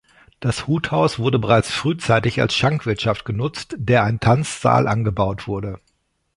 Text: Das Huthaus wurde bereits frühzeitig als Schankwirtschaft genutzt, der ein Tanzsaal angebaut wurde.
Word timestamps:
Das 0.39 0.65
Huthaus 0.65 1.19
wurde 1.19 1.37
bereits 1.37 1.69
frühzeitig 1.71 2.41
als 2.41 2.55
Schankwirtschaft 2.55 3.23
genutzt, 3.23 3.75
der 3.77 4.03
ein 4.03 4.19
Tanzsaal 4.19 4.87
angebaut 4.87 5.45
wurde. 5.45 5.79